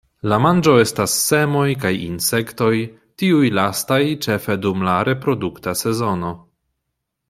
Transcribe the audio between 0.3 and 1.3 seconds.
La manĝo estas